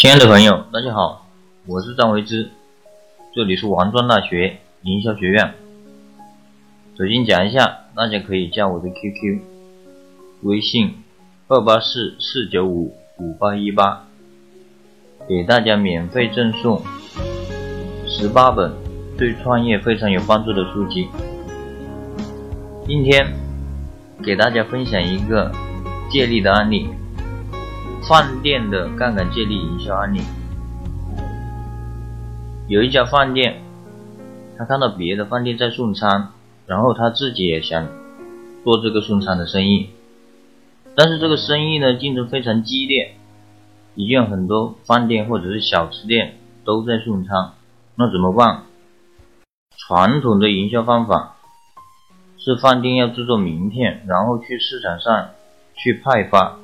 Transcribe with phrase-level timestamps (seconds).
[0.00, 1.26] 亲爱的朋友，大家好，
[1.66, 2.50] 我是张维之，
[3.34, 5.54] 这里是王庄大学营销学院。
[6.96, 9.40] 首先讲一下，大家可以加我的 QQ，
[10.44, 11.02] 微信
[11.48, 14.06] 二八四四九五五八一八，
[15.28, 16.80] 给大家免费赠送
[18.06, 18.72] 十八本
[19.16, 21.08] 对创业非常有帮助的书籍。
[22.86, 23.26] 今天
[24.22, 25.50] 给大家分享一个
[26.08, 26.88] 借力的案例。
[28.08, 30.22] 饭店的杠杆借力营销案例，
[32.66, 33.60] 有一家饭店，
[34.56, 36.30] 他看到别的饭店在送餐，
[36.66, 37.86] 然后他自己也想
[38.64, 39.90] 做这个送餐的生意，
[40.96, 43.14] 但是这个生意呢竞争非常激烈，
[43.94, 47.52] 已经有很多饭店或者是小吃店都在送餐，
[47.94, 48.62] 那怎么办？
[49.76, 51.36] 传统的营销方法
[52.38, 55.28] 是饭店要制作名片，然后去市场上
[55.74, 56.56] 去派发。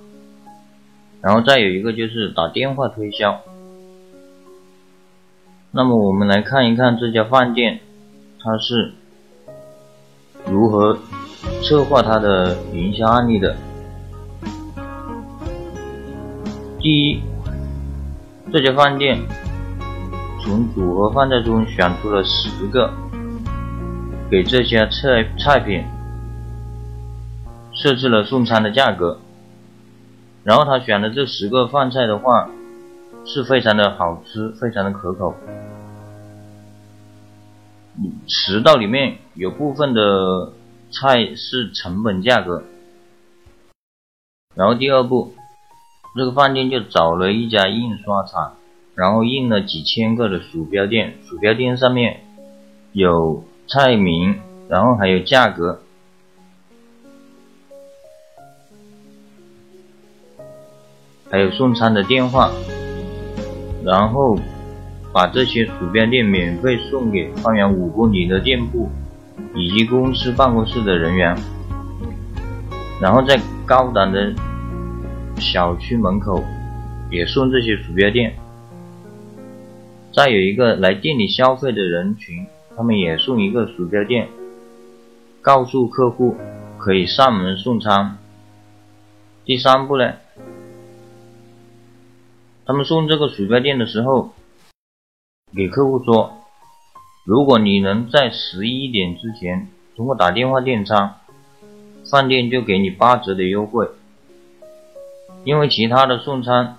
[1.24, 3.40] 然后再有一个就是打电话推销。
[5.70, 7.80] 那么我们来看一看这家饭店，
[8.38, 8.92] 它是
[10.46, 10.98] 如何
[11.62, 13.56] 策划它的营销案例的。
[16.78, 17.22] 第一，
[18.52, 19.18] 这家饭店
[20.42, 22.92] 从组合饭菜中选出了十个，
[24.30, 25.82] 给这些菜菜品
[27.72, 29.18] 设置了送餐的价格。
[30.44, 32.50] 然后他选的这十个饭菜的话，
[33.24, 35.34] 是非常的好吃，非常的可口。
[38.26, 40.52] 十道里面有部分的
[40.90, 42.62] 菜是成本价格。
[44.54, 45.32] 然后第二步，
[46.14, 48.56] 这个饭店就找了一家印刷厂，
[48.94, 52.20] 然后印了几千个的鼠标垫，鼠标垫上面
[52.92, 55.80] 有菜名，然后还有价格。
[61.34, 62.48] 还有送餐的电话，
[63.84, 64.38] 然后
[65.12, 68.88] 把这些鼠标垫免费送给方圆五公里的店铺
[69.52, 71.36] 以及公司办公室的人员，
[73.00, 73.36] 然后在
[73.66, 74.32] 高档的
[75.40, 76.40] 小区门口
[77.10, 78.32] 也送这些鼠标垫。
[80.12, 84.28] 再有一个来店里消费的人群，他们也送一个鼠标垫，
[85.42, 86.36] 告诉客户
[86.78, 88.18] 可以上门送餐。
[89.44, 90.12] 第三步呢？
[92.66, 94.30] 他们送这个鼠标垫的时候，
[95.54, 96.32] 给客户说
[97.26, 101.16] ：“如果你能在十一点之前通过打电话订餐，
[102.10, 103.86] 饭店就给你八折的优惠。
[105.44, 106.76] 因为其他的送餐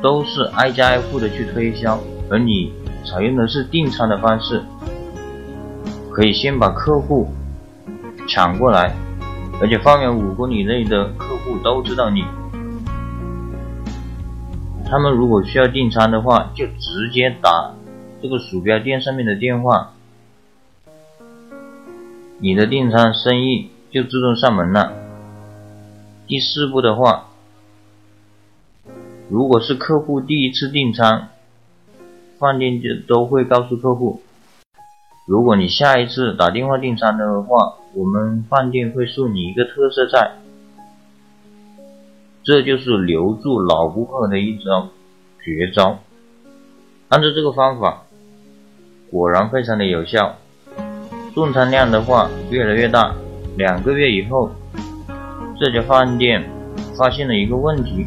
[0.00, 1.98] 都是挨家挨户的去推销，
[2.30, 2.72] 而你
[3.04, 4.62] 采用的是订餐的方式，
[6.12, 7.28] 可以先把客户
[8.28, 8.94] 抢过来。”
[9.60, 12.24] 而且方圆五公里内的客户都知道你，
[14.84, 17.72] 他们如果需要订餐的话，就直接打
[18.20, 19.92] 这个鼠标垫上面的电话，
[22.38, 24.92] 你的订餐生意就自动上门了。
[26.26, 27.28] 第四步的话，
[29.30, 31.28] 如果是客户第一次订餐，
[32.38, 34.22] 饭店就都会告诉客户。
[35.24, 40.32] 如果你下一次打电话订餐的话，我们饭店会送你一个特色菜，
[42.42, 44.88] 这就是留住老顾客的一招
[45.44, 46.00] 绝招。
[47.08, 48.02] 按照这个方法，
[49.12, 50.34] 果然非常的有效，
[51.34, 53.14] 送餐量的话越来越大。
[53.56, 54.50] 两个月以后，
[55.60, 56.42] 这家饭店
[56.98, 58.06] 发现了一个问题，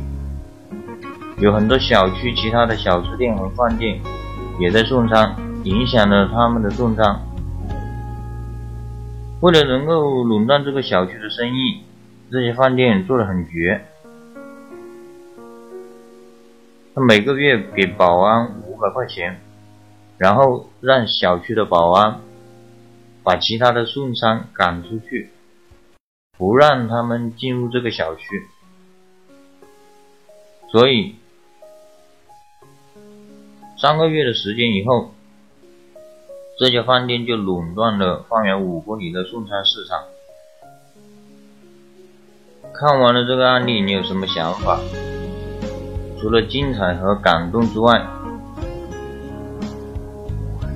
[1.38, 4.02] 有很多小区其他的小吃店和饭店
[4.60, 5.34] 也在送餐。
[5.66, 7.20] 影响了他们的送餐。
[9.42, 11.82] 为了能够垄断这个小区的生意，
[12.32, 13.84] 这些饭店做的很绝。
[16.94, 19.42] 他每个月给保安五百块钱，
[20.20, 22.20] 然后让小区的保安
[23.24, 25.32] 把其他的送餐赶出去，
[26.38, 28.44] 不让他们进入这个小区。
[30.72, 31.16] 所以
[33.80, 35.10] 三个月的时间以后。
[36.58, 40.00] 这家饭店就垄断了方圆五公里的送餐市场。
[42.74, 44.80] 看完了这个案例，你有什么想法？
[46.18, 48.02] 除了精彩和感动之外，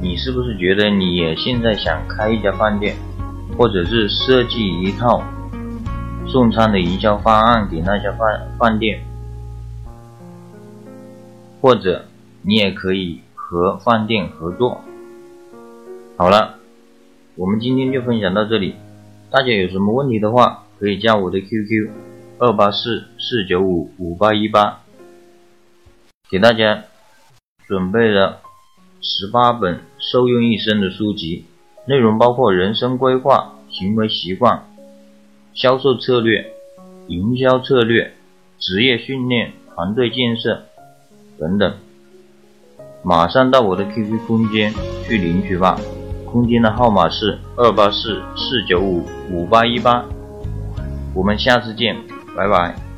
[0.01, 2.97] 你是不是觉得你也现在想开一家饭店，
[3.57, 5.23] 或者是设计一套
[6.27, 8.99] 送餐的营销方案给那家饭饭店？
[11.61, 12.03] 或者
[12.41, 14.81] 你也可以和饭店合作。
[16.19, 16.60] 好了，
[17.38, 18.75] 我们今天就分享到这里。
[19.31, 21.89] 大家有什么问题的话，可以加我的 QQ：
[22.39, 24.81] 二八四四九五五八一八，
[26.30, 26.83] 给大家
[27.66, 28.42] 准备了
[29.00, 31.45] 十八本受用一生的书籍，
[31.86, 34.68] 内容包括人生规划、行为习惯、
[35.54, 36.51] 销售策略、
[37.07, 38.12] 营销策略、
[38.60, 40.65] 职业训练、团队建设
[41.39, 41.74] 等等。
[43.06, 44.74] 马上到我的 QQ 空间
[45.06, 45.80] 去领取吧，
[46.31, 50.05] 空间的号码是二八四四九五五八一八。
[51.13, 51.95] 我们下次见，
[52.35, 52.88] 拜拜。